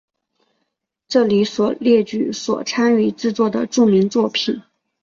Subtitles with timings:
[1.07, 1.45] 这里
[1.79, 4.63] 列举所参与制作的著名作品。